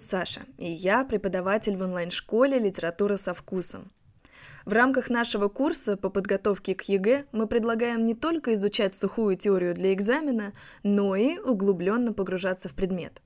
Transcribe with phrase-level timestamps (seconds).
[0.00, 3.92] Зовут Саша, и я преподаватель в онлайн-школе «Литература со вкусом».
[4.64, 9.74] В рамках нашего курса по подготовке к ЕГЭ мы предлагаем не только изучать сухую теорию
[9.74, 10.52] для экзамена,
[10.82, 13.20] но и углубленно погружаться в предмет.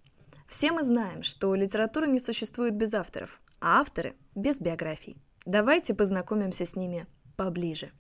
[0.49, 5.23] Все мы знаем, что литература не существует без авторов, а авторы– без биографий.
[5.47, 7.07] Давайте познакомимся с ними
[7.37, 7.93] поближе.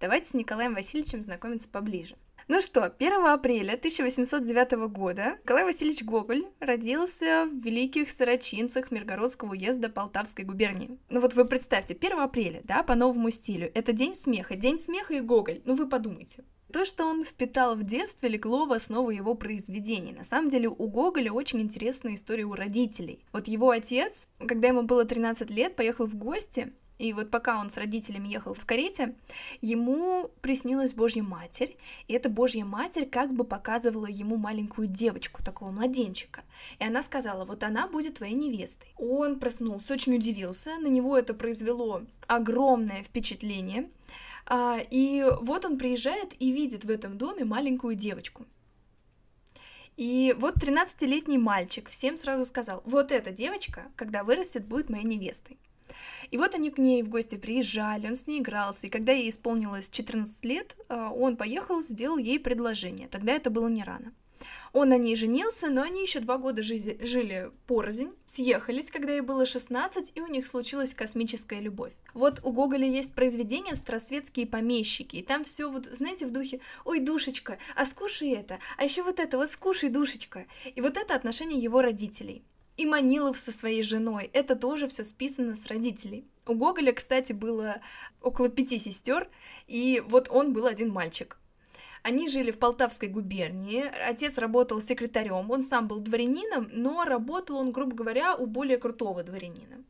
[0.00, 2.16] Давайте с Николаем Васильевичем знакомиться поближе.
[2.48, 9.88] Ну что, 1 апреля 1809 года Николай Васильевич Гоголь родился в Великих Сорочинцах Миргородского уезда
[9.88, 10.96] Полтавской губернии.
[11.10, 15.14] Ну вот вы представьте, 1 апреля, да, по новому стилю, это день смеха, день смеха
[15.14, 16.44] и Гоголь, ну вы подумайте.
[16.72, 20.12] То, что он впитал в детстве, легло в основу его произведений.
[20.12, 23.24] На самом деле у Гоголя очень интересная история у родителей.
[23.32, 27.68] Вот его отец, когда ему было 13 лет, поехал в гости и вот пока он
[27.68, 29.14] с родителями ехал в карете,
[29.60, 31.76] ему приснилась Божья Матерь,
[32.08, 36.42] и эта Божья Матерь как бы показывала ему маленькую девочку, такого младенчика.
[36.78, 38.92] И она сказала, вот она будет твоей невестой.
[38.96, 43.90] Он проснулся, очень удивился, на него это произвело огромное впечатление.
[44.46, 48.46] А, и вот он приезжает и видит в этом доме маленькую девочку.
[49.96, 55.58] И вот 13-летний мальчик всем сразу сказал, вот эта девочка, когда вырастет, будет моей невестой.
[56.30, 59.28] И вот они к ней в гости приезжали, он с ней игрался, и когда ей
[59.28, 63.08] исполнилось 14 лет, а, он поехал, сделал ей предложение.
[63.08, 64.12] Тогда это было не рано.
[64.72, 69.20] Он на ней женился, но они еще два года жили, жили порознь, съехались, когда ей
[69.20, 71.92] было 16, и у них случилась космическая любовь.
[72.14, 77.00] Вот у Гоголя есть произведение «Старосветские помещики», и там все вот, знаете, в духе «Ой,
[77.00, 80.46] душечка, а скушай это, а еще вот это, вот скушай, душечка».
[80.74, 82.42] И вот это отношение его родителей.
[82.76, 84.30] И Манилов со своей женой.
[84.32, 86.26] Это тоже все списано с родителей.
[86.46, 87.80] У Гоголя, кстати, было
[88.20, 89.28] около пяти сестер,
[89.66, 91.38] и вот он был один мальчик.
[92.02, 97.72] Они жили в Полтавской губернии, отец работал секретарем, он сам был дворянином, но работал он,
[97.72, 99.82] грубо говоря, у более крутого дворянина.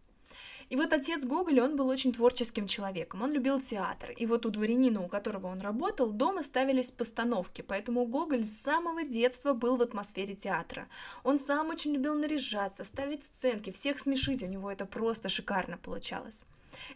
[0.68, 4.10] И вот отец Гоголя, он был очень творческим человеком, он любил театр.
[4.10, 9.04] И вот у дворянина, у которого он работал, дома ставились постановки, поэтому Гоголь с самого
[9.04, 10.88] детства был в атмосфере театра.
[11.22, 16.44] Он сам очень любил наряжаться, ставить сценки, всех смешить, у него это просто шикарно получалось.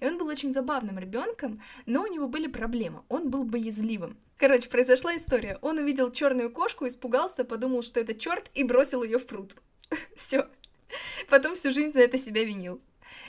[0.01, 4.17] И он был очень забавным ребенком, но у него были проблемы, он был боязливым.
[4.37, 5.59] Короче, произошла история.
[5.61, 9.55] Он увидел черную кошку, испугался, подумал, что это черт, и бросил ее в пруд.
[10.17, 10.49] Все.
[11.29, 12.81] Потом всю жизнь за это себя винил.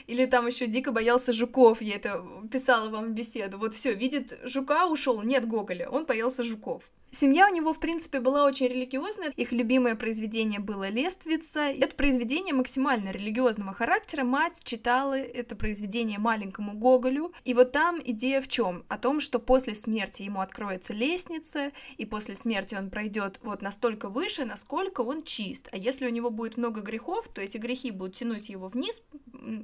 [0.06, 3.58] Или там еще дико боялся жуков, я это писала вам в беседу.
[3.58, 6.90] Вот все, видит жука, ушел, нет Гоголя, он боялся жуков.
[7.14, 9.34] Семья у него, в принципе, была очень религиозная.
[9.36, 11.60] Их любимое произведение было «Лествица».
[11.60, 14.24] Это произведение максимально религиозного характера.
[14.24, 17.34] Мать читала это произведение маленькому Гоголю.
[17.44, 18.84] И вот там идея в чем?
[18.88, 24.08] О том, что после смерти ему откроется лестница, и после смерти он пройдет вот настолько
[24.08, 25.68] выше, насколько он чист.
[25.70, 29.02] А если у него будет много грехов, то эти грехи будут тянуть его вниз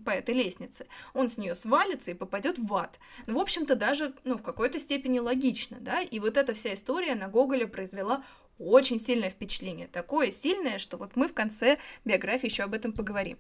[0.05, 0.87] по этой лестнице.
[1.15, 2.99] Он с нее свалится и попадет в ад.
[3.27, 6.01] Ну, в общем-то, даже ну, в какой-то степени логично, да?
[6.01, 8.25] И вот эта вся история на Гоголя произвела
[8.59, 9.87] очень сильное впечатление.
[9.87, 13.39] Такое сильное, что вот мы в конце биографии еще об этом поговорим.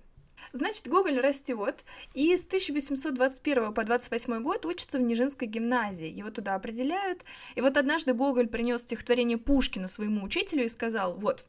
[0.53, 1.84] Значит, Гоголь растет
[2.15, 6.06] и с 1821 по 28 год учится в Нижинской гимназии.
[6.06, 7.25] Его туда определяют.
[7.55, 11.44] И вот однажды Гоголь принес стихотворение Пушкина своему учителю и сказал, вот,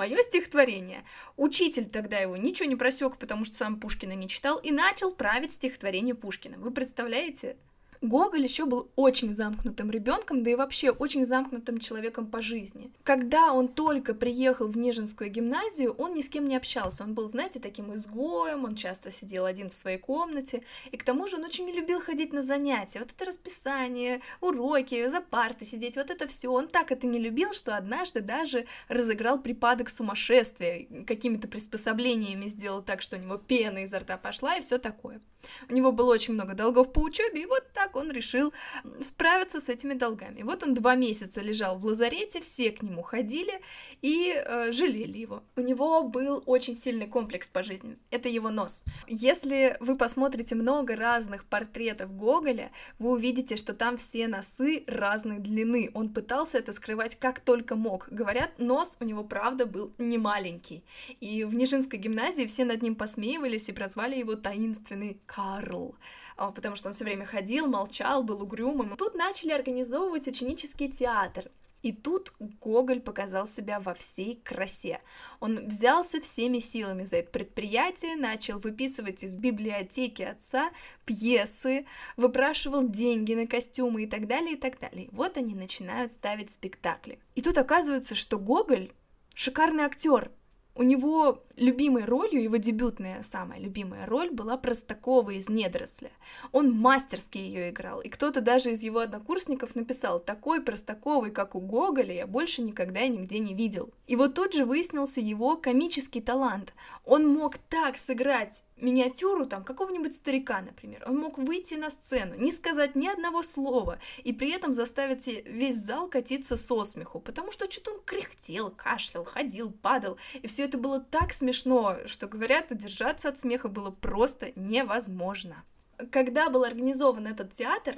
[0.00, 1.04] мое стихотворение.
[1.36, 5.52] Учитель тогда его ничего не просек, потому что сам Пушкина не читал, и начал править
[5.52, 6.56] стихотворение Пушкина.
[6.56, 7.58] Вы представляете?
[8.02, 12.90] Гоголь еще был очень замкнутым ребенком, да и вообще очень замкнутым человеком по жизни.
[13.04, 17.04] Когда он только приехал в Нижинскую гимназию, он ни с кем не общался.
[17.04, 21.28] Он был, знаете, таким изгоем, он часто сидел один в своей комнате, и к тому
[21.28, 23.00] же он очень не любил ходить на занятия.
[23.00, 26.48] Вот это расписание, уроки, за парты сидеть, вот это все.
[26.48, 33.02] Он так это не любил, что однажды даже разыграл припадок сумасшествия, какими-то приспособлениями сделал так,
[33.02, 35.20] что у него пена изо рта пошла и все такое.
[35.68, 38.52] У него было очень много долгов по учебе, и вот так он решил
[39.00, 40.42] справиться с этими долгами.
[40.42, 43.60] Вот он два месяца лежал в лазарете, все к нему ходили
[44.02, 45.42] и э, жалели его.
[45.56, 47.96] У него был очень сильный комплекс по жизни.
[48.10, 48.84] Это его нос.
[49.06, 55.90] Если вы посмотрите много разных портретов Гоголя, вы увидите, что там все носы разной длины.
[55.94, 58.08] Он пытался это скрывать как только мог.
[58.10, 60.84] Говорят, нос у него правда был не маленький.
[61.20, 65.96] И в Нижинской гимназии все над ним посмеивались и прозвали его таинственный Карл,
[66.36, 68.96] а, потому что он все время ходил, молчал, был угрюмым.
[68.96, 71.50] Тут начали организовывать ученический театр.
[71.82, 72.30] И тут
[72.60, 75.00] Гоголь показал себя во всей красе.
[75.40, 80.72] Он взялся всеми силами за это предприятие, начал выписывать из библиотеки отца
[81.06, 81.86] пьесы,
[82.18, 85.08] выпрашивал деньги на костюмы и так далее, и так далее.
[85.12, 87.18] Вот они начинают ставить спектакли.
[87.34, 88.92] И тут оказывается, что Гоголь
[89.34, 90.30] шикарный актер,
[90.74, 96.10] у него любимой ролью, его дебютная самая любимая роль была Простакова из «Недоросля».
[96.52, 101.60] Он мастерски ее играл, и кто-то даже из его однокурсников написал «Такой Простаковый, как у
[101.60, 103.92] Гоголя, я больше никогда нигде не видел».
[104.06, 106.72] И вот тут же выяснился его комический талант.
[107.04, 111.04] Он мог так сыграть миниатюру там какого-нибудь старика, например.
[111.06, 115.76] Он мог выйти на сцену, не сказать ни одного слова, и при этом заставить весь
[115.76, 120.78] зал катиться со смеху, потому что что-то он кряхтел, кашлял, ходил, падал, и все это
[120.78, 125.64] было так смешно, что, говорят, удержаться от смеха было просто невозможно
[126.10, 127.96] когда был организован этот театр,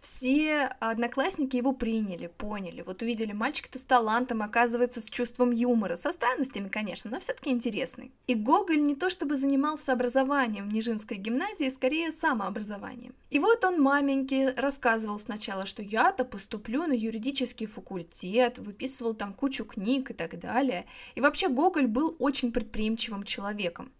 [0.00, 2.82] все одноклассники его приняли, поняли.
[2.82, 8.12] Вот увидели, мальчик-то с талантом, оказывается, с чувством юмора, со странностями, конечно, но все-таки интересный.
[8.26, 13.14] И Гоголь не то чтобы занимался образованием в Нижинской гимназии, скорее самообразованием.
[13.30, 19.64] И вот он маменьке рассказывал сначала, что я-то поступлю на юридический факультет, выписывал там кучу
[19.64, 20.86] книг и так далее.
[21.14, 23.90] И вообще Гоголь был очень предприимчивым человеком.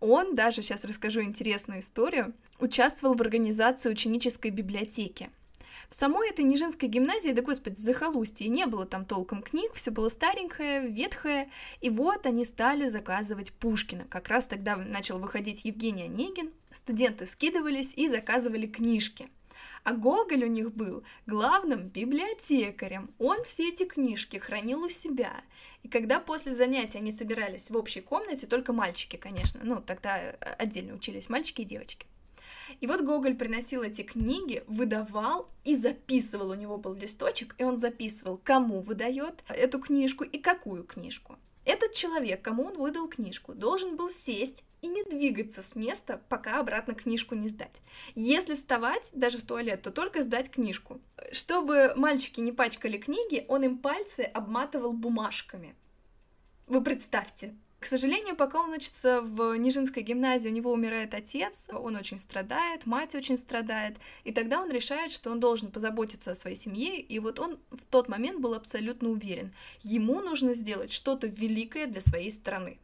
[0.00, 5.30] Он, даже сейчас расскажу интересную историю, участвовал в организации ученической библиотеки.
[5.88, 10.08] В самой этой Нижинской гимназии, да господи, захолустье, не было там толком книг, все было
[10.08, 11.48] старенькое, ветхое,
[11.80, 14.04] и вот они стали заказывать Пушкина.
[14.08, 19.28] Как раз тогда начал выходить Евгений Онегин, студенты скидывались и заказывали книжки–
[19.84, 23.10] а Гоголь у них был главным библиотекарем.
[23.18, 25.32] Он все эти книжки хранил у себя.
[25.82, 30.34] И когда после занятий они собирались в общей комнате, только мальчики, конечно, ну, тогда э,
[30.58, 32.06] отдельно учились мальчики и девочки.
[32.80, 36.50] И вот Гоголь приносил эти книги, выдавал и записывал.
[36.50, 41.36] У него был листочек, и он записывал, кому выдает эту книжку и какую книжку.
[41.64, 46.58] Этот человек, кому он выдал книжку, должен был сесть и не двигаться с места, пока
[46.58, 47.82] обратно книжку не сдать.
[48.14, 51.00] Если вставать даже в туалет, то только сдать книжку.
[51.32, 55.74] Чтобы мальчики не пачкали книги, он им пальцы обматывал бумажками.
[56.66, 61.96] Вы представьте, к сожалению, пока он учится в Нижинской гимназии, у него умирает отец, он
[61.96, 66.56] очень страдает, мать очень страдает, и тогда он решает, что он должен позаботиться о своей
[66.56, 69.50] семье, и вот он в тот момент был абсолютно уверен,
[69.80, 72.78] ему нужно сделать что-то великое для своей страны.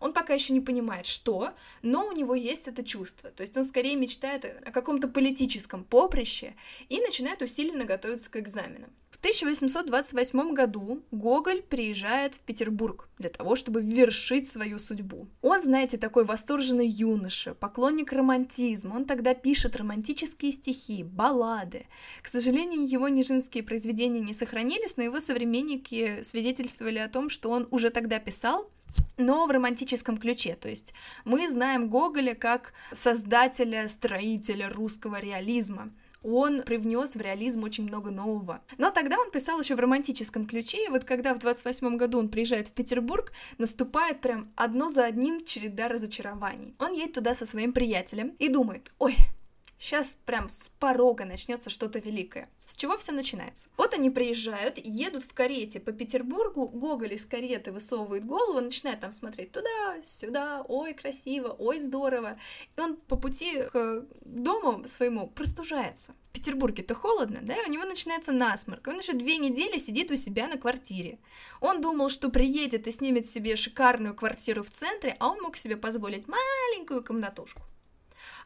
[0.00, 1.52] Он пока еще не понимает, что,
[1.82, 3.30] но у него есть это чувство.
[3.30, 6.56] То есть он скорее мечтает о каком-то политическом поприще
[6.88, 8.90] и начинает усиленно готовиться к экзаменам.
[9.22, 15.28] 1828 году Гоголь приезжает в Петербург для того, чтобы вершить свою судьбу.
[15.42, 18.96] Он, знаете, такой восторженный юноша, поклонник романтизма.
[18.96, 21.86] Он тогда пишет романтические стихи, баллады.
[22.20, 27.68] К сожалению, его нижинские произведения не сохранились, но его современники свидетельствовали о том, что он
[27.70, 28.68] уже тогда писал,
[29.18, 30.56] но в романтическом ключе.
[30.56, 35.92] То есть мы знаем Гоголя как создателя, строителя русского реализма
[36.22, 38.60] он привнес в реализм очень много нового.
[38.78, 42.28] Но тогда он писал еще в романтическом ключе, и вот когда в 28 году он
[42.28, 46.74] приезжает в Петербург, наступает прям одно за одним череда разочарований.
[46.78, 49.14] Он едет туда со своим приятелем и думает, ой,
[49.84, 52.48] Сейчас прям с порога начнется что-то великое.
[52.64, 53.68] С чего все начинается?
[53.76, 59.10] Вот они приезжают, едут в карете по Петербургу, Гоголь из кареты высовывает голову, начинает там
[59.10, 62.38] смотреть туда, сюда, ой, красиво, ой, здорово.
[62.76, 66.14] И он по пути к дому своему простужается.
[66.30, 70.46] В Петербурге-то холодно, да, у него начинается насморк, он еще две недели сидит у себя
[70.46, 71.18] на квартире.
[71.60, 75.76] Он думал, что приедет и снимет себе шикарную квартиру в центре, а он мог себе
[75.76, 77.62] позволить маленькую комнатушку.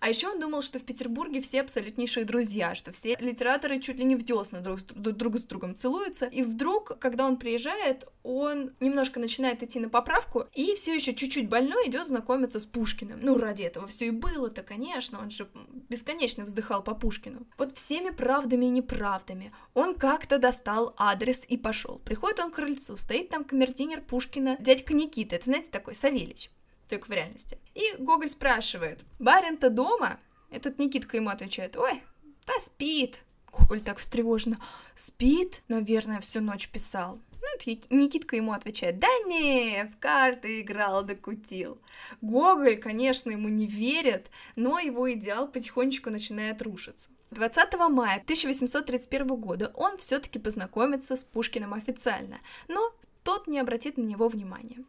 [0.07, 4.05] А еще он думал, что в Петербурге все абсолютнейшие друзья, что все литераторы чуть ли
[4.05, 6.27] не в десна друг, друг с другом целуются.
[6.27, 11.49] И вдруг, когда он приезжает, он немножко начинает идти на поправку и все еще чуть-чуть
[11.49, 13.19] больной идет знакомиться с Пушкиным.
[13.21, 15.49] Ну, ради этого все и было-то, конечно, он же
[15.89, 17.45] бесконечно вздыхал по Пушкину.
[17.59, 21.99] Вот всеми правдами и неправдами он как-то достал адрес и пошел.
[22.05, 26.51] Приходит он к крыльцу, стоит там камердинер Пушкина, дядька Никита, это, знаете, такой Савельич
[26.89, 27.59] только в реальности.
[27.75, 30.19] И Гоголь спрашивает, барин-то дома?
[30.51, 32.03] И тут Никитка ему отвечает, ой,
[32.47, 33.23] да спит.
[33.53, 34.59] Гоголь так встревоженно,
[34.95, 35.63] спит?
[35.69, 37.19] Наверное, всю ночь писал.
[37.41, 41.79] Ну, Никитка ему отвечает, да не, в карты играл, докутил.
[42.21, 47.11] Гоголь, конечно, ему не верит, но его идеал потихонечку начинает рушиться.
[47.31, 52.39] 20 мая 1831 года он все-таки познакомится с Пушкиным официально,
[52.69, 52.95] но
[53.27, 54.85] тот не обратит на него внимания.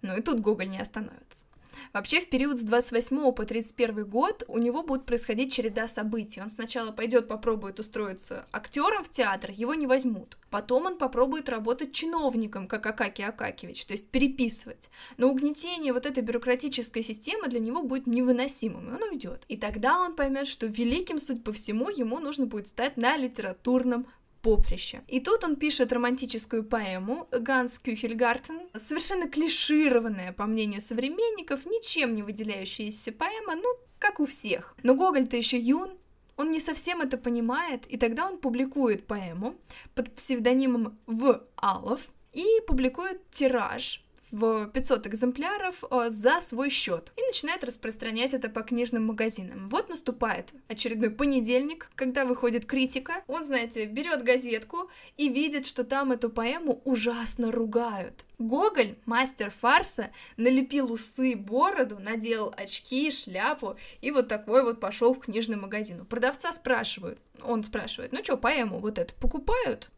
[0.00, 1.44] Но и тут Гоголь не остановится.
[1.92, 6.40] Вообще, в период с 28 по 31 год у него будет происходить череда событий.
[6.40, 10.38] Он сначала пойдет попробует устроиться актером в театр, его не возьмут.
[10.48, 14.88] Потом он попробует работать чиновником, как Акаки Акакевич, то есть переписывать.
[15.18, 19.44] Но угнетение вот этой бюрократической системы для него будет невыносимым, и он уйдет.
[19.48, 24.06] И тогда он поймет, что великим, суть по всему, ему нужно будет стать на литературном
[24.42, 25.02] поприще.
[25.08, 32.22] И тут он пишет романтическую поэму «Ганс Кюхельгартен», совершенно клишированная, по мнению современников, ничем не
[32.22, 33.68] выделяющаяся поэма, ну,
[33.98, 34.74] как у всех.
[34.82, 35.90] Но Гоголь-то еще юн,
[36.36, 39.54] он не совсем это понимает, и тогда он публикует поэму
[39.94, 41.42] под псевдонимом В.
[41.56, 44.01] Алов и публикует тираж
[44.32, 49.68] в 500 экземпляров э, за свой счет и начинает распространять это по книжным магазинам.
[49.68, 53.22] Вот наступает очередной понедельник, когда выходит критика.
[53.26, 58.24] Он, знаете, берет газетку и видит, что там эту поэму ужасно ругают.
[58.38, 65.20] Гоголь, мастер фарса, налепил усы, бороду, надел очки, шляпу и вот такой вот пошел в
[65.20, 66.04] книжный магазин.
[66.06, 69.90] Продавца спрашивают, он спрашивает, ну что, поэму вот эту покупают?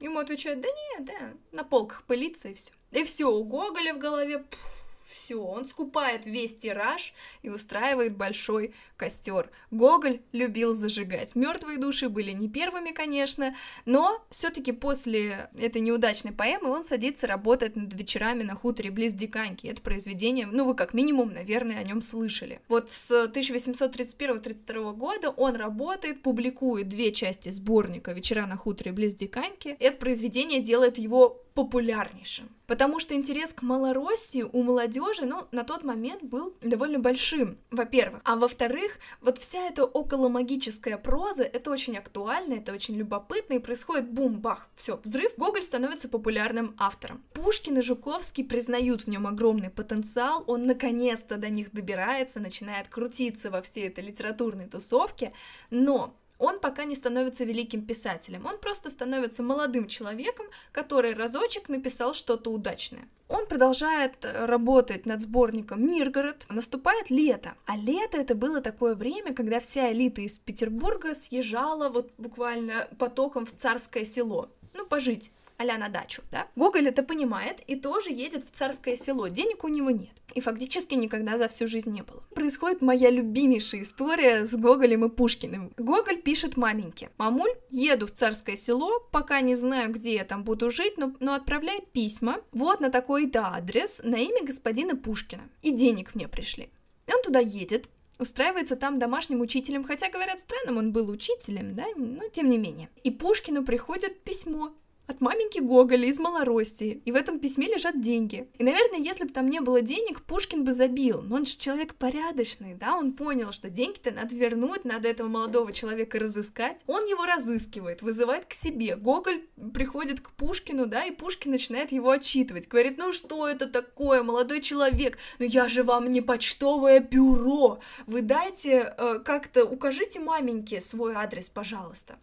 [0.00, 2.72] Ему отвечают, да нет, да, на полках пылится и все.
[2.90, 4.79] И все, у Гоголя в голове, пфф,
[5.10, 7.12] все, он скупает весь тираж
[7.42, 9.50] и устраивает большой костер.
[9.70, 11.34] Гоголь любил зажигать.
[11.34, 13.54] Мертвые души были не первыми, конечно,
[13.86, 19.66] но все-таки после этой неудачной поэмы он садится работать над вечерами на хуторе близ Диканьки.
[19.66, 22.60] Это произведение, ну вы как минимум, наверное, о нем слышали.
[22.68, 29.76] Вот с 1831-32 года он работает, публикует две части сборника «Вечера на хуторе близ Диканьки».
[29.80, 32.48] Это произведение делает его популярнейшим.
[32.70, 38.22] Потому что интерес к Малороссии у молодежи, ну, на тот момент был довольно большим, во-первых.
[38.24, 44.12] А во-вторых, вот вся эта околомагическая проза, это очень актуально, это очень любопытно, и происходит
[44.12, 47.24] бум-бах, все, взрыв, Гоголь становится популярным автором.
[47.32, 53.50] Пушкин и Жуковский признают в нем огромный потенциал, он наконец-то до них добирается, начинает крутиться
[53.50, 55.32] во всей этой литературной тусовке,
[55.70, 62.14] но он пока не становится великим писателем, он просто становится молодым человеком, который разочек написал
[62.14, 63.06] что-то удачное.
[63.28, 66.46] Он продолжает работать над сборником «Миргород».
[66.48, 67.54] Наступает лето.
[67.66, 73.46] А лето это было такое время, когда вся элита из Петербурга съезжала вот буквально потоком
[73.46, 74.48] в царское село.
[74.74, 75.30] Ну, пожить
[75.60, 76.48] а на дачу, да?
[76.56, 80.10] Гоголь это понимает и тоже едет в царское село, денег у него нет.
[80.34, 82.22] И фактически никогда за всю жизнь не было.
[82.34, 85.72] Происходит моя любимейшая история с Гоголем и Пушкиным.
[85.76, 87.10] Гоголь пишет маменьке.
[87.18, 91.34] «Мамуль, еду в царское село, пока не знаю, где я там буду жить, но, но
[91.34, 95.42] отправляй письма вот на такой-то адрес на имя господина Пушкина.
[95.62, 96.70] И денег мне пришли».
[97.06, 97.88] И он туда едет,
[98.18, 102.88] устраивается там домашним учителем, хотя, говорят, странным он был учителем, да, но тем не менее.
[103.02, 104.72] И Пушкину приходит письмо
[105.10, 108.48] от маменьки Гоголя из Малороссии, и в этом письме лежат деньги.
[108.58, 111.96] И, наверное, если бы там не было денег, Пушкин бы забил, но он же человек
[111.96, 116.84] порядочный, да, он понял, что деньги-то надо вернуть, надо этого молодого человека разыскать.
[116.86, 118.94] Он его разыскивает, вызывает к себе.
[118.94, 119.42] Гоголь
[119.74, 124.60] приходит к Пушкину, да, и Пушкин начинает его отчитывать, говорит, ну что это такое, молодой
[124.60, 131.14] человек, ну я же вам не почтовое бюро, вы дайте э, как-то, укажите маменьке свой
[131.14, 132.16] адрес, пожалуйста.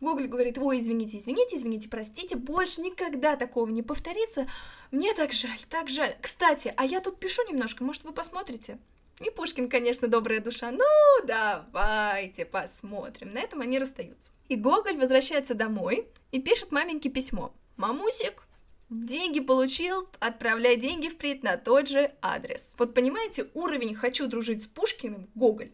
[0.00, 4.46] Гоголь говорит, ой, извините, извините, извините, простите, больше никогда такого не повторится.
[4.90, 6.16] Мне так жаль, так жаль.
[6.20, 8.78] Кстати, а я тут пишу немножко, может, вы посмотрите?
[9.20, 10.70] И Пушкин, конечно, добрая душа.
[10.70, 10.84] Ну,
[11.26, 13.34] давайте посмотрим.
[13.34, 14.32] На этом они расстаются.
[14.48, 17.52] И Гоголь возвращается домой и пишет маменьке письмо.
[17.76, 18.42] «Мамусик,
[18.90, 22.74] Деньги получил, отправляй деньги впредь на тот же адрес.
[22.76, 25.70] Вот понимаете, уровень «хочу дружить с Пушкиным» Гоголь.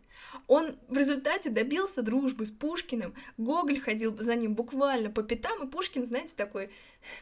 [0.47, 3.15] Он в результате добился дружбы с Пушкиным.
[3.37, 6.71] Гоголь ходил за ним буквально по пятам, и Пушкин, знаете, такой,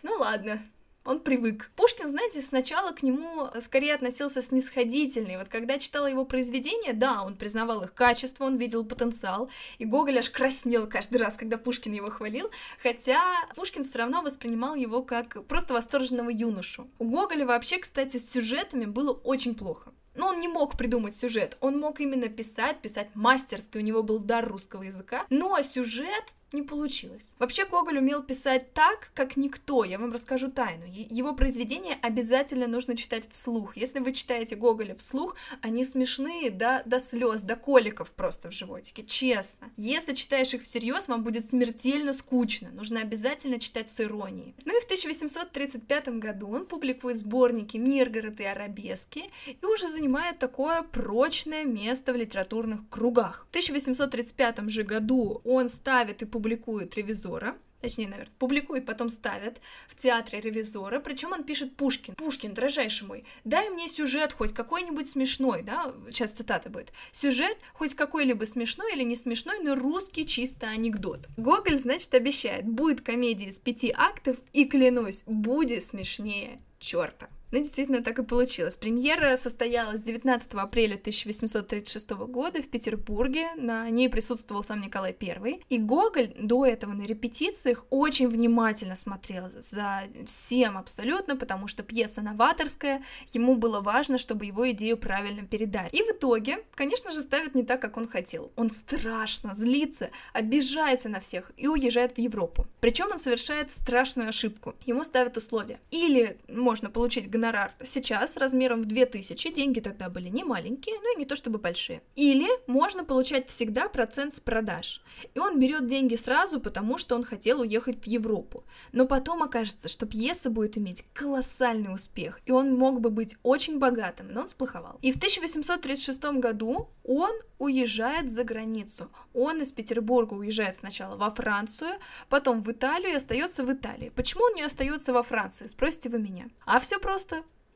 [0.03, 0.61] ну ладно,
[1.05, 1.71] он привык.
[1.77, 5.39] Пушкин, знаете, сначала к нему скорее относился снисходительно.
[5.39, 10.19] Вот когда читала его произведения, да, он признавал их качество, он видел потенциал, и Гоголь
[10.19, 12.51] аж краснел каждый раз, когда Пушкин его хвалил,
[12.83, 13.21] хотя
[13.55, 16.89] Пушкин все равно воспринимал его как просто восторженного юношу.
[16.99, 19.93] У Гоголя вообще, кстати, с сюжетами было очень плохо.
[20.15, 24.21] Но он не мог придумать сюжет, он мог именно писать, писать мастерски, у него был
[24.21, 27.31] дар русского языка, но сюжет не получилось.
[27.39, 29.85] Вообще Гоголь умел писать так, как никто.
[29.85, 30.85] Я вам расскажу тайну.
[30.87, 33.77] Его произведения обязательно нужно читать вслух.
[33.77, 39.05] Если вы читаете Гоголя вслух, они смешные до, до слез, до коликов просто в животике.
[39.05, 39.71] Честно.
[39.77, 42.71] Если читаешь их всерьез, вам будет смертельно скучно.
[42.71, 44.55] Нужно обязательно читать с иронией.
[44.65, 50.83] Ну и в 1835 году он публикует сборники «Миргород» и «Арабески» и уже занимает такое
[50.83, 53.47] прочное место в литературных кругах.
[53.47, 57.57] В 1835 же году он ставит и публикует публикует «Ревизора».
[57.81, 62.15] точнее, наверное, публикует, потом ставят в театре ревизора, причем он пишет Пушкин.
[62.15, 66.93] Пушкин, дрожайший мой, дай мне сюжет хоть какой-нибудь смешной, да, сейчас цитата будет.
[67.13, 71.29] Сюжет хоть какой-либо смешной или не смешной, но русский чисто анекдот.
[71.37, 77.29] Гоголь, значит, обещает, будет комедия из пяти актов, и клянусь, будет смешнее черта.
[77.55, 78.77] Ну, действительно, так и получилось.
[78.77, 83.47] Премьера состоялась 19 апреля 1836 года в Петербурге.
[83.57, 85.61] На ней присутствовал сам Николай I.
[85.69, 92.23] И Гоголь до этого на репетициях очень внимательно смотрел за всем абсолютно, потому что пьеса
[92.23, 95.91] новаторская, ему было важно, чтобы его идею правильно передали.
[95.91, 98.51] И в итоге, конечно же, ставит не так, как он хотел.
[98.57, 102.67] Он страшно злится, обижается на всех и уезжает в Европу.
[102.81, 104.75] Причем он совершает страшную ошибку.
[104.87, 105.79] Ему ставят условия.
[105.93, 111.13] Или можно получить гонорар гонорар сейчас размером в 2000, деньги тогда были не маленькие, но
[111.13, 112.01] и не то чтобы большие.
[112.15, 115.03] Или можно получать всегда процент с продаж.
[115.35, 118.65] И он берет деньги сразу, потому что он хотел уехать в Европу.
[118.93, 123.79] Но потом окажется, что пьеса будет иметь колоссальный успех, и он мог бы быть очень
[123.79, 124.99] богатым, но он сплоховал.
[125.03, 129.11] И в 1836 году он уезжает за границу.
[129.35, 131.91] Он из Петербурга уезжает сначала во Францию,
[132.29, 134.11] потом в Италию и остается в Италии.
[134.17, 136.47] Почему он не остается во Франции, спросите вы меня.
[136.65, 137.24] А все просто.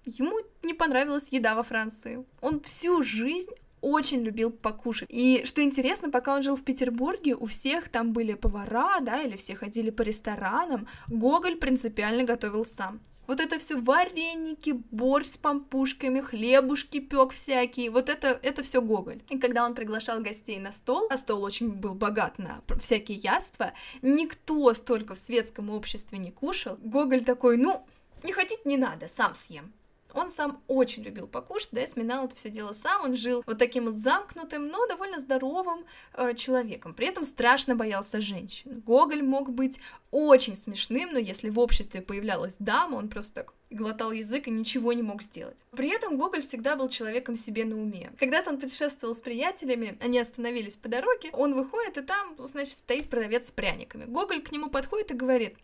[0.04, 2.24] Ему не понравилась еда во Франции.
[2.40, 5.08] Он всю жизнь очень любил покушать.
[5.10, 9.36] И что интересно, пока он жил в Петербурге, у всех там были повара, да, или
[9.36, 13.00] все ходили по ресторанам, Гоголь принципиально готовил сам.
[13.28, 17.90] Вот это все вареники, борщ с пампушками, хлебушки пек всякие.
[17.90, 19.22] Вот это, это все Гоголь.
[19.28, 23.74] И когда он приглашал гостей на стол, а стол очень был богат на всякие яства,
[24.00, 26.78] никто столько в светском обществе не кушал.
[26.82, 27.84] Гоголь такой, ну,
[28.22, 29.72] не хотите, не надо, сам съем.
[30.14, 33.04] Он сам очень любил покушать, да, и сминал это все дело сам.
[33.04, 35.84] Он жил вот таким вот замкнутым, но довольно здоровым
[36.14, 36.94] э, человеком.
[36.94, 38.82] При этом страшно боялся женщин.
[38.86, 44.12] Гоголь мог быть очень смешным, но если в обществе появлялась дама, он просто так глотал
[44.12, 45.64] язык и ничего не мог сделать.
[45.72, 48.10] При этом Гоголь всегда был человеком себе на уме.
[48.18, 53.10] Когда-то он путешествовал с приятелями, они остановились по дороге, он выходит, и там, значит, стоит
[53.10, 54.06] продавец с пряниками.
[54.06, 55.54] Гоголь к нему подходит и говорит,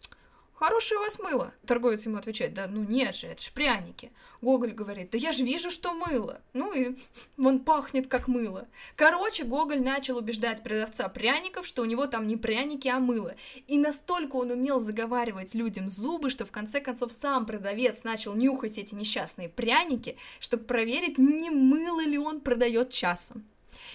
[0.54, 1.52] Хорошее у вас мыло.
[1.66, 4.12] Торговец ему отвечает, да ну нет же, это ж пряники.
[4.40, 6.40] Гоголь говорит, да я же вижу, что мыло.
[6.52, 6.97] Ну и
[7.43, 8.69] он пахнет как мыло.
[8.95, 13.34] Короче, Гоголь начал убеждать продавца пряников, что у него там не пряники, а мыло.
[13.67, 18.78] И настолько он умел заговаривать людям зубы, что в конце концов сам продавец начал нюхать
[18.78, 23.45] эти несчастные пряники, чтобы проверить, не мыло ли он продает часом.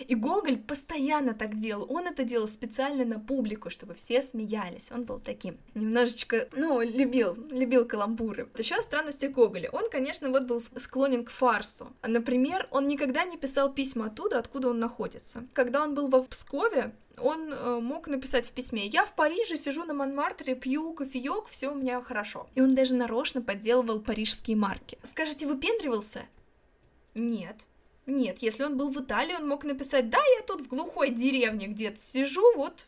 [0.08, 1.86] И Гоголь постоянно так делал.
[1.90, 4.92] Он это делал специально на публику, чтобы все смеялись.
[4.92, 5.58] Он был таким.
[5.76, 8.50] Немножечко, ну, любил, любил каламбуры.
[8.58, 9.70] Еще о странности Гоголя.
[9.72, 11.92] Он, конечно, вот был склонен к фарсу.
[12.04, 15.46] Например, он никогда не писал письма оттуда, откуда он находится.
[15.54, 19.84] Когда он был во Пскове, он э, мог написать в письме «Я в Париже, сижу
[19.84, 22.48] на Монмартре, пью кофеек, все у меня хорошо».
[22.56, 24.98] И он даже нарочно подделывал парижские марки.
[25.04, 26.22] Скажите, выпендривался?
[27.16, 27.56] Нет.
[28.10, 31.68] Нет, если он был в Италии, он мог написать, да, я тут в глухой деревне
[31.68, 32.88] где-то сижу, вот,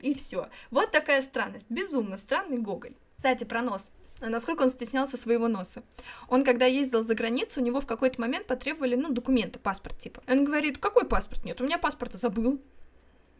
[0.00, 0.48] и все.
[0.70, 1.66] Вот такая странность.
[1.68, 2.94] Безумно странный Гоголь.
[3.16, 3.90] Кстати, про нос.
[4.20, 5.82] Насколько он стеснялся своего носа.
[6.28, 10.22] Он, когда ездил за границу, у него в какой-то момент потребовали, ну, документы, паспорт типа.
[10.28, 11.44] Он говорит, какой паспорт?
[11.44, 12.60] Нет, у меня паспорта забыл.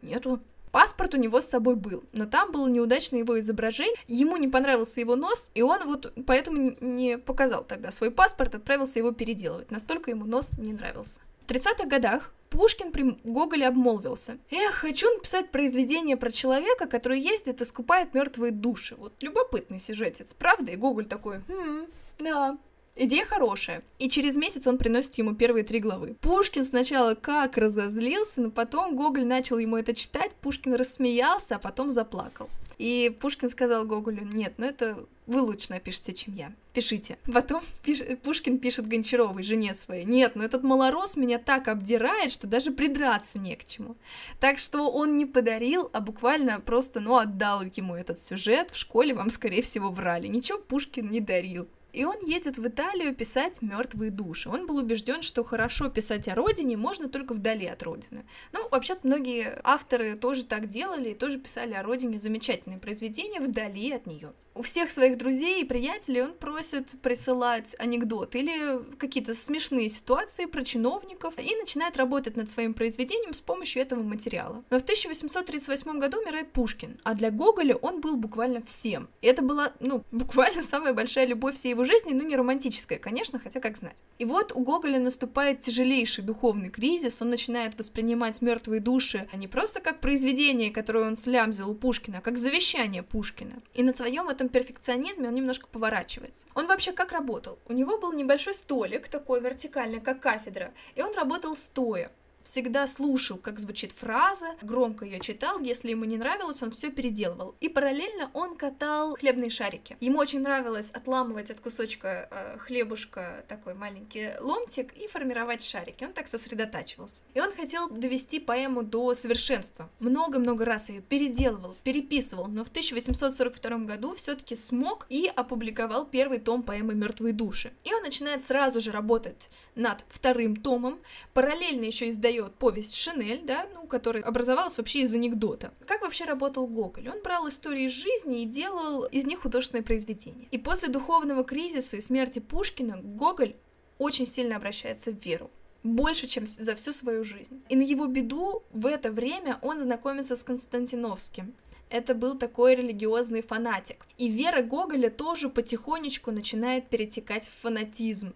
[0.01, 0.41] Нету.
[0.71, 4.99] Паспорт у него с собой был, но там было неудачное его изображение, ему не понравился
[4.99, 10.11] его нос, и он вот поэтому не показал тогда свой паспорт, отправился его переделывать, настолько
[10.11, 11.21] ему нос не нравился.
[11.45, 14.37] В 30-х годах Пушкин при Гоголе обмолвился.
[14.51, 18.95] Эх, хочу написать произведение про человека, который ездит и скупает мертвые души.
[18.95, 20.73] Вот любопытный сюжетец, правда?
[20.73, 21.85] И Гоголь такой, хм,
[22.19, 22.57] да,
[22.95, 23.83] Идея хорошая.
[23.99, 26.15] И через месяц он приносит ему первые три главы.
[26.21, 31.89] Пушкин сначала как разозлился, но потом Гоголь начал ему это читать, Пушкин рассмеялся, а потом
[31.89, 32.49] заплакал.
[32.77, 36.51] И Пушкин сказал Гоголю, нет, ну это вы лучше напишите, чем я.
[36.73, 37.17] Пишите.
[37.31, 38.01] Потом пиш...
[38.23, 40.03] Пушкин пишет Гончаровой, жене своей.
[40.03, 43.95] Нет, ну этот малорос меня так обдирает, что даже придраться не к чему.
[44.39, 48.71] Так что он не подарил, а буквально просто, ну, отдал ему этот сюжет.
[48.71, 50.27] В школе вам, скорее всего, врали.
[50.27, 51.67] Ничего Пушкин не дарил.
[51.93, 54.49] И он едет в Италию писать мертвые души.
[54.49, 58.25] Он был убежден, что хорошо писать о родине можно только вдали от родины.
[58.53, 63.91] Ну, вообще-то многие авторы тоже так делали и тоже писали о родине замечательные произведения вдали
[63.91, 69.89] от нее у всех своих друзей и приятелей он просит присылать анекдоты или какие-то смешные
[69.89, 74.63] ситуации про чиновников и начинает работать над своим произведением с помощью этого материала.
[74.69, 79.09] Но в 1838 году умирает Пушкин, а для Гоголя он был буквально всем.
[79.21, 83.39] И это была, ну, буквально самая большая любовь всей его жизни, ну, не романтическое, конечно,
[83.39, 84.03] хотя как знать.
[84.19, 89.81] И вот у Гоголя наступает тяжелейший духовный кризис, он начинает воспринимать мертвые души не просто
[89.81, 93.61] как произведение, которое он слямзил у Пушкина, а как завещание Пушкина.
[93.73, 96.47] И на своем этом перфекционизме он немножко поворачивается.
[96.55, 97.59] Он вообще как работал?
[97.67, 102.11] У него был небольшой столик, такой вертикальный, как кафедра, и он работал стоя
[102.51, 107.55] всегда слушал, как звучит фраза, громко ее читал, если ему не нравилось, он все переделывал.
[107.61, 109.95] И параллельно он катал хлебные шарики.
[110.01, 116.03] Ему очень нравилось отламывать от кусочка э, хлебушка такой маленький ломтик и формировать шарики.
[116.03, 117.23] Он так сосредотачивался.
[117.33, 119.89] И он хотел довести поэму до совершенства.
[119.99, 126.63] Много-много раз ее переделывал, переписывал, но в 1842 году все-таки смог и опубликовал первый том
[126.63, 127.71] поэмы «Мертвые души».
[127.85, 130.99] И он начинает сразу же работать над вторым томом,
[131.33, 135.71] параллельно еще издает издает повесть «Шинель», да, ну, которая образовалась вообще из анекдота.
[135.85, 137.09] Как вообще работал Гоголь?
[137.09, 140.47] Он брал истории из жизни и делал из них художественное произведение.
[140.51, 143.55] И после духовного кризиса и смерти Пушкина Гоголь
[143.97, 145.49] очень сильно обращается в веру
[145.83, 147.61] больше, чем за всю свою жизнь.
[147.69, 151.55] И на его беду в это время он знакомится с Константиновским.
[151.89, 154.05] Это был такой религиозный фанатик.
[154.17, 158.33] И вера Гоголя тоже потихонечку начинает перетекать в фанатизм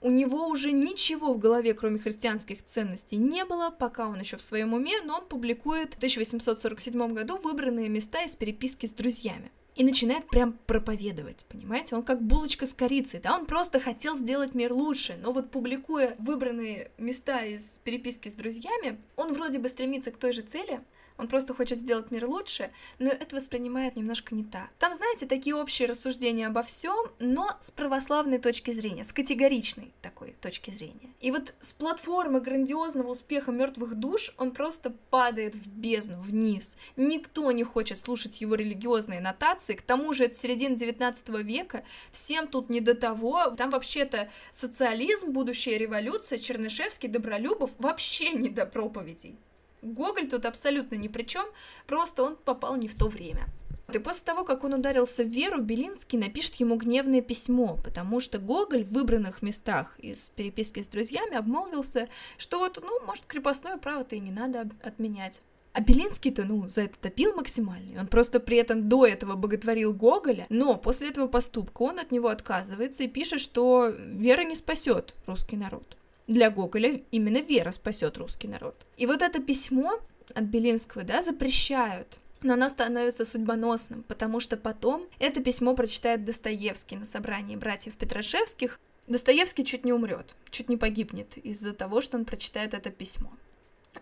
[0.00, 4.42] у него уже ничего в голове, кроме христианских ценностей, не было, пока он еще в
[4.42, 9.84] своем уме, но он публикует в 1847 году выбранные места из переписки с друзьями и
[9.84, 11.94] начинает прям проповедовать, понимаете?
[11.94, 16.16] Он как булочка с корицей, да, он просто хотел сделать мир лучше, но вот публикуя
[16.18, 20.80] выбранные места из переписки с друзьями, он вроде бы стремится к той же цели,
[21.18, 24.70] он просто хочет сделать мир лучше, но это воспринимает немножко не так.
[24.78, 30.36] Там, знаете, такие общие рассуждения обо всем, но с православной точки зрения, с категоричной такой
[30.40, 31.10] точки зрения.
[31.20, 36.76] И вот с платформы грандиозного успеха мертвых душ он просто падает в бездну, вниз.
[36.96, 42.46] Никто не хочет слушать его религиозные нотации, к тому же это середина 19 века, всем
[42.46, 49.36] тут не до того, там вообще-то социализм, будущая революция, Чернышевский, Добролюбов вообще не до проповедей.
[49.82, 51.46] Гоголь тут абсолютно ни при чем,
[51.86, 53.46] просто он попал не в то время.
[53.92, 58.38] И после того, как он ударился в веру, Белинский напишет ему гневное письмо, потому что
[58.38, 64.14] Гоголь в выбранных местах из переписки с друзьями обмолвился, что вот, ну, может, крепостное право-то
[64.14, 65.40] и не надо отменять.
[65.72, 68.00] А Белинский-то, ну, за это топил максимально.
[68.00, 72.28] Он просто при этом до этого боготворил Гоголя, но после этого поступка он от него
[72.28, 75.96] отказывается и пишет, что вера не спасет русский народ
[76.28, 78.86] для Гоголя именно вера спасет русский народ.
[78.96, 79.98] И вот это письмо
[80.34, 86.96] от Белинского, да, запрещают но оно становится судьбоносным, потому что потом это письмо прочитает Достоевский
[86.96, 88.78] на собрании братьев Петрашевских.
[89.06, 93.30] Достоевский чуть не умрет, чуть не погибнет из-за того, что он прочитает это письмо.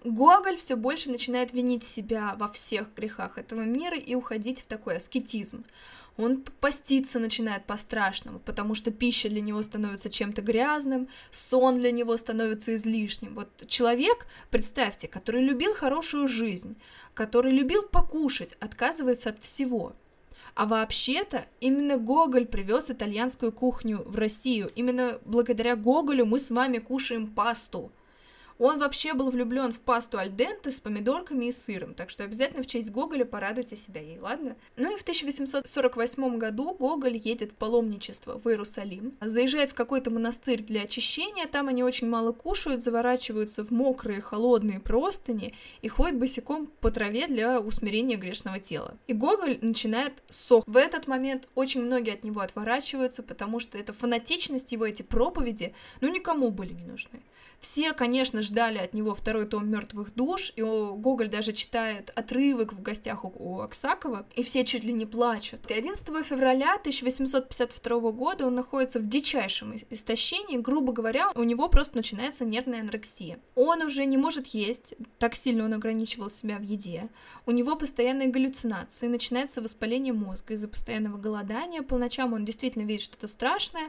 [0.04, 4.96] Гоголь все больше начинает винить себя во всех грехах этого мира и уходить в такой
[4.96, 5.64] аскетизм.
[6.16, 12.16] Он поститься начинает по-страшному, потому что пища для него становится чем-то грязным, сон для него
[12.16, 13.34] становится излишним.
[13.34, 16.76] Вот человек, представьте, который любил хорошую жизнь,
[17.12, 19.94] который любил покушать, отказывается от всего.
[20.54, 24.72] А вообще-то именно Гоголь привез итальянскую кухню в Россию.
[24.74, 27.92] Именно благодаря Гоголю мы с вами кушаем пасту.
[28.58, 32.66] Он вообще был влюблен в пасту альденте с помидорками и сыром, так что обязательно в
[32.66, 34.56] честь Гоголя порадуйте себя ей, ладно?
[34.76, 40.62] Ну и в 1848 году Гоголь едет в паломничество в Иерусалим, заезжает в какой-то монастырь
[40.62, 46.68] для очищения, там они очень мало кушают, заворачиваются в мокрые холодные простыни и ходят босиком
[46.80, 48.96] по траве для усмирения грешного тела.
[49.06, 50.64] И Гоголь начинает сох.
[50.66, 55.74] В этот момент очень многие от него отворачиваются, потому что эта фанатичность его, эти проповеди,
[56.00, 57.20] ну никому были не нужны.
[57.68, 62.80] Все, конечно, ждали от него второй том «Мертвых душ», и Гоголь даже читает отрывок в
[62.80, 65.68] гостях у, у Аксакова, и все чуть ли не плачут.
[65.68, 71.96] И 11 февраля 1852 года он находится в дичайшем истощении, грубо говоря, у него просто
[71.96, 73.40] начинается нервная анорексия.
[73.56, 77.10] Он уже не может есть, так сильно он ограничивал себя в еде.
[77.46, 83.02] У него постоянные галлюцинации, начинается воспаление мозга из-за постоянного голодания, по ночам он действительно видит
[83.02, 83.88] что-то страшное,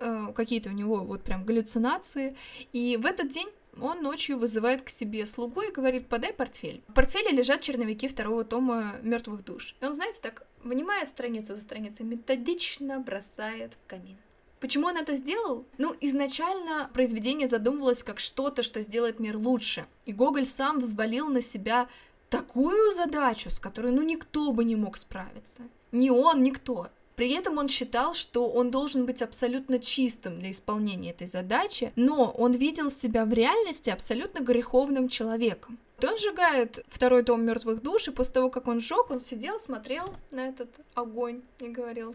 [0.00, 2.34] э, какие-то у него вот прям галлюцинации,
[2.72, 3.48] и в этот день
[3.80, 6.82] он ночью вызывает к себе слугу и говорит, подай портфель.
[6.88, 9.76] В портфеле лежат черновики второго тома «Мертвых душ».
[9.80, 14.16] И он, знаете, так вынимает страницу за страницей, методично бросает в камин.
[14.60, 15.64] Почему он это сделал?
[15.78, 19.86] Ну, изначально произведение задумывалось как что-то, что сделает мир лучше.
[20.04, 21.88] И Гоголь сам взвалил на себя
[22.28, 25.62] такую задачу, с которой ну никто бы не мог справиться.
[25.92, 26.88] Ни он, никто.
[27.18, 32.30] При этом он считал, что он должен быть абсолютно чистым для исполнения этой задачи, но
[32.30, 35.80] он видел себя в реальности абсолютно греховным человеком.
[36.00, 40.04] Он сжигает второй том мертвых душ, и после того, как он сжег, он сидел, смотрел
[40.30, 42.14] на этот огонь и говорил,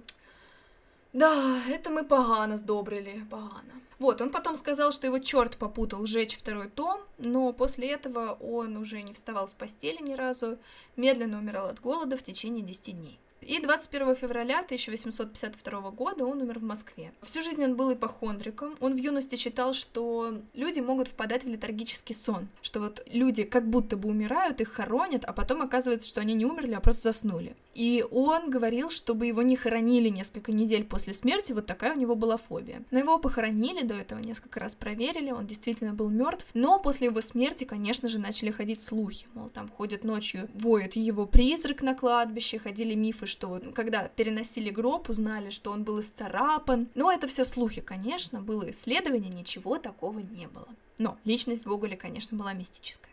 [1.12, 3.74] Да, это мы погано сдобрили, погано.
[4.00, 8.78] Вот, он потом сказал, что его черт попутал сжечь второй том, но после этого он
[8.78, 10.58] уже не вставал с постели ни разу,
[10.96, 13.20] медленно умирал от голода в течение 10 дней.
[13.48, 17.12] И 21 февраля 1852 года он умер в Москве.
[17.22, 18.76] Всю жизнь он был ипохондриком.
[18.80, 23.68] Он в юности считал, что люди могут впадать в летаргический сон, что вот люди как
[23.68, 27.56] будто бы умирают, их хоронят, а потом оказывается, что они не умерли, а просто заснули.
[27.76, 32.16] И он говорил, чтобы его не хоронили несколько недель после смерти, вот такая у него
[32.16, 32.84] была фобия.
[32.92, 36.46] Но его похоронили, до этого несколько раз проверили, он действительно был мертв.
[36.54, 41.26] Но после его смерти, конечно же, начали ходить слухи, мол, там ходят ночью, воет его
[41.26, 46.88] призрак на кладбище, ходили мифы, что когда переносили гроб, узнали, что он был исцарапан.
[46.96, 50.68] Но это все слухи, конечно, было исследование, ничего такого не было.
[51.00, 53.12] Но личность Гоголя, конечно, была мистическая.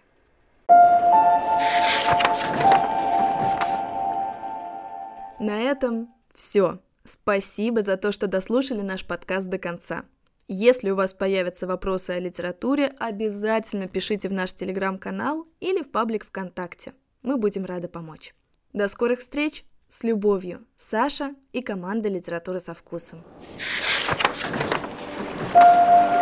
[5.41, 6.79] На этом все.
[7.05, 10.05] Спасибо за то, что дослушали наш подкаст до конца.
[10.47, 16.27] Если у вас появятся вопросы о литературе, обязательно пишите в наш телеграм-канал или в паблик
[16.27, 16.93] ВКонтакте.
[17.23, 18.35] Мы будем рады помочь.
[18.73, 19.65] До скорых встреч!
[19.93, 23.25] С любовью, Саша и команда «Литература со вкусом».
[25.53, 26.20] thank you